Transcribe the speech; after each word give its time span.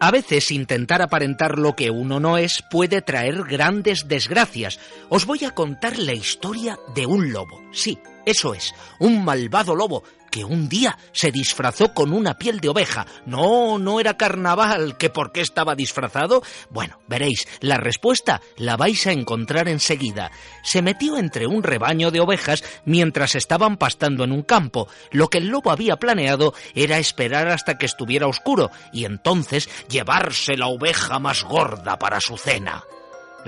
A 0.00 0.12
veces 0.12 0.52
intentar 0.52 1.02
aparentar 1.02 1.58
lo 1.58 1.74
que 1.74 1.90
uno 1.90 2.20
no 2.20 2.38
es 2.38 2.62
puede 2.70 3.02
traer 3.02 3.42
grandes 3.42 4.06
desgracias. 4.06 4.78
Os 5.08 5.26
voy 5.26 5.44
a 5.44 5.50
contar 5.50 5.98
la 5.98 6.12
historia 6.12 6.78
de 6.94 7.06
un 7.06 7.32
lobo. 7.32 7.60
Sí, 7.72 7.98
eso 8.24 8.54
es, 8.54 8.74
un 9.00 9.24
malvado 9.24 9.74
lobo 9.74 10.04
que 10.30 10.44
un 10.44 10.68
día 10.68 10.98
se 11.12 11.32
disfrazó 11.32 11.94
con 11.94 12.12
una 12.12 12.38
piel 12.38 12.60
de 12.60 12.68
oveja. 12.68 13.06
No, 13.26 13.78
no 13.78 14.00
era 14.00 14.16
carnaval, 14.16 14.96
que 14.96 15.10
por 15.10 15.32
qué 15.32 15.40
estaba 15.40 15.74
disfrazado. 15.74 16.42
Bueno, 16.70 16.98
veréis, 17.06 17.46
la 17.60 17.76
respuesta 17.76 18.40
la 18.56 18.76
vais 18.76 19.06
a 19.06 19.12
encontrar 19.12 19.68
enseguida. 19.68 20.30
Se 20.62 20.82
metió 20.82 21.16
entre 21.16 21.46
un 21.46 21.62
rebaño 21.62 22.10
de 22.10 22.20
ovejas 22.20 22.64
mientras 22.84 23.34
estaban 23.34 23.76
pastando 23.76 24.24
en 24.24 24.32
un 24.32 24.42
campo. 24.42 24.88
Lo 25.10 25.28
que 25.28 25.38
el 25.38 25.48
lobo 25.48 25.70
había 25.70 25.96
planeado 25.96 26.54
era 26.74 26.98
esperar 26.98 27.48
hasta 27.48 27.78
que 27.78 27.86
estuviera 27.86 28.26
oscuro 28.26 28.70
y 28.92 29.04
entonces 29.04 29.68
llevarse 29.88 30.56
la 30.56 30.66
oveja 30.66 31.18
más 31.18 31.44
gorda 31.44 31.98
para 31.98 32.20
su 32.20 32.36
cena. 32.36 32.84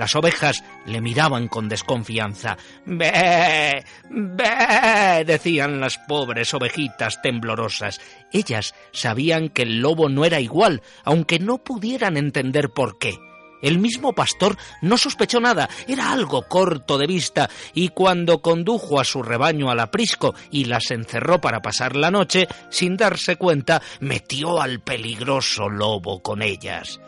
Las 0.00 0.16
ovejas 0.16 0.64
le 0.86 1.02
miraban 1.02 1.46
con 1.46 1.68
desconfianza. 1.68 2.56
¡Bé! 2.86 3.84
¡Bé! 4.08 5.24
decían 5.26 5.78
las 5.78 5.98
pobres 5.98 6.54
ovejitas 6.54 7.20
temblorosas. 7.20 8.00
Ellas 8.32 8.74
sabían 8.92 9.50
que 9.50 9.60
el 9.60 9.80
lobo 9.80 10.08
no 10.08 10.24
era 10.24 10.40
igual, 10.40 10.80
aunque 11.04 11.38
no 11.38 11.58
pudieran 11.58 12.16
entender 12.16 12.70
por 12.70 12.98
qué. 12.98 13.18
El 13.60 13.78
mismo 13.78 14.14
pastor 14.14 14.56
no 14.80 14.96
sospechó 14.96 15.38
nada, 15.38 15.68
era 15.86 16.12
algo 16.12 16.48
corto 16.48 16.96
de 16.96 17.06
vista, 17.06 17.50
y 17.74 17.90
cuando 17.90 18.40
condujo 18.40 19.00
a 19.00 19.04
su 19.04 19.22
rebaño 19.22 19.70
al 19.70 19.80
aprisco 19.80 20.34
y 20.50 20.64
las 20.64 20.90
encerró 20.92 21.42
para 21.42 21.60
pasar 21.60 21.94
la 21.94 22.10
noche, 22.10 22.48
sin 22.70 22.96
darse 22.96 23.36
cuenta, 23.36 23.82
metió 24.00 24.62
al 24.62 24.80
peligroso 24.80 25.68
lobo 25.68 26.22
con 26.22 26.40
ellas. 26.40 27.00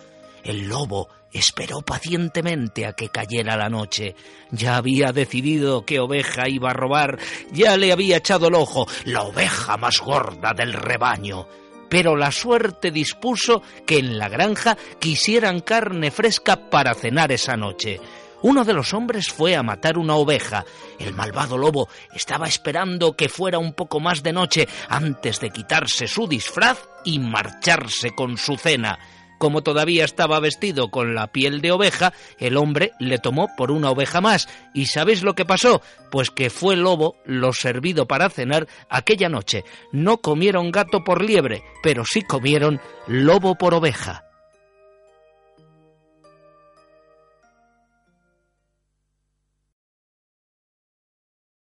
El 0.44 0.68
lobo 0.68 1.08
esperó 1.32 1.82
pacientemente 1.82 2.86
a 2.86 2.92
que 2.92 3.08
cayera 3.08 3.56
la 3.56 3.68
noche. 3.68 4.14
Ya 4.50 4.76
había 4.76 5.12
decidido 5.12 5.84
qué 5.84 6.00
oveja 6.00 6.48
iba 6.48 6.70
a 6.70 6.74
robar, 6.74 7.18
ya 7.50 7.76
le 7.76 7.92
había 7.92 8.18
echado 8.18 8.48
el 8.48 8.54
ojo, 8.54 8.86
la 9.04 9.22
oveja 9.22 9.76
más 9.76 10.00
gorda 10.00 10.52
del 10.54 10.72
rebaño. 10.72 11.46
Pero 11.88 12.16
la 12.16 12.32
suerte 12.32 12.90
dispuso 12.90 13.62
que 13.86 13.98
en 13.98 14.18
la 14.18 14.28
granja 14.28 14.76
quisieran 14.98 15.60
carne 15.60 16.10
fresca 16.10 16.70
para 16.70 16.94
cenar 16.94 17.32
esa 17.32 17.56
noche. 17.56 18.00
Uno 18.42 18.64
de 18.64 18.72
los 18.72 18.92
hombres 18.92 19.28
fue 19.28 19.54
a 19.54 19.62
matar 19.62 19.98
una 19.98 20.16
oveja. 20.16 20.64
El 20.98 21.14
malvado 21.14 21.56
lobo 21.56 21.88
estaba 22.12 22.48
esperando 22.48 23.14
que 23.16 23.28
fuera 23.28 23.58
un 23.58 23.72
poco 23.72 24.00
más 24.00 24.22
de 24.22 24.32
noche 24.32 24.68
antes 24.88 25.38
de 25.38 25.50
quitarse 25.50 26.08
su 26.08 26.26
disfraz 26.26 26.78
y 27.04 27.20
marcharse 27.20 28.10
con 28.10 28.36
su 28.36 28.56
cena. 28.56 28.98
Como 29.42 29.62
todavía 29.62 30.04
estaba 30.04 30.38
vestido 30.38 30.92
con 30.92 31.16
la 31.16 31.26
piel 31.26 31.60
de 31.62 31.72
oveja, 31.72 32.12
el 32.38 32.56
hombre 32.56 32.92
le 33.00 33.18
tomó 33.18 33.48
por 33.56 33.72
una 33.72 33.90
oveja 33.90 34.20
más. 34.20 34.48
¿Y 34.72 34.86
sabéis 34.86 35.24
lo 35.24 35.34
que 35.34 35.44
pasó? 35.44 35.82
Pues 36.12 36.30
que 36.30 36.48
fue 36.48 36.76
lobo 36.76 37.16
lo 37.24 37.52
servido 37.52 38.06
para 38.06 38.30
cenar 38.30 38.68
aquella 38.88 39.28
noche. 39.28 39.64
No 39.90 40.18
comieron 40.18 40.70
gato 40.70 41.02
por 41.02 41.24
liebre, 41.24 41.64
pero 41.82 42.04
sí 42.04 42.22
comieron 42.22 42.80
lobo 43.08 43.56
por 43.56 43.74
oveja. 43.74 44.31